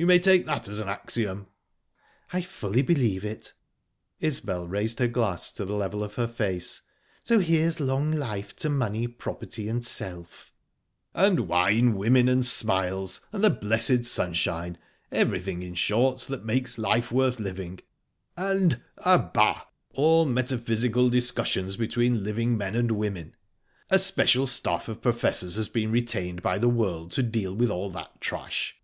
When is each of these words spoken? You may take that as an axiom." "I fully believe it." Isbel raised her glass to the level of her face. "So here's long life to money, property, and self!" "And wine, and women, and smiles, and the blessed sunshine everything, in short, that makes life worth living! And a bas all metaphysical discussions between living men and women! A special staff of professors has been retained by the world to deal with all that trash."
You 0.00 0.06
may 0.06 0.20
take 0.20 0.46
that 0.46 0.68
as 0.68 0.78
an 0.78 0.88
axiom." 0.88 1.48
"I 2.32 2.42
fully 2.42 2.82
believe 2.82 3.24
it." 3.24 3.52
Isbel 4.20 4.64
raised 4.68 5.00
her 5.00 5.08
glass 5.08 5.50
to 5.50 5.64
the 5.64 5.74
level 5.74 6.04
of 6.04 6.14
her 6.14 6.28
face. 6.28 6.82
"So 7.24 7.40
here's 7.40 7.80
long 7.80 8.12
life 8.12 8.54
to 8.58 8.70
money, 8.70 9.08
property, 9.08 9.66
and 9.66 9.84
self!" 9.84 10.52
"And 11.14 11.48
wine, 11.48 11.78
and 11.88 11.96
women, 11.96 12.28
and 12.28 12.46
smiles, 12.46 13.22
and 13.32 13.42
the 13.42 13.50
blessed 13.50 14.04
sunshine 14.04 14.78
everything, 15.10 15.64
in 15.64 15.74
short, 15.74 16.20
that 16.28 16.44
makes 16.44 16.78
life 16.78 17.10
worth 17.10 17.40
living! 17.40 17.80
And 18.36 18.80
a 18.98 19.18
bas 19.18 19.62
all 19.94 20.24
metaphysical 20.26 21.10
discussions 21.10 21.74
between 21.76 22.22
living 22.22 22.56
men 22.56 22.76
and 22.76 22.92
women! 22.92 23.34
A 23.90 23.98
special 23.98 24.46
staff 24.46 24.86
of 24.88 25.02
professors 25.02 25.56
has 25.56 25.68
been 25.68 25.90
retained 25.90 26.40
by 26.40 26.56
the 26.56 26.68
world 26.68 27.10
to 27.14 27.22
deal 27.24 27.52
with 27.52 27.68
all 27.68 27.90
that 27.90 28.20
trash." 28.20 28.76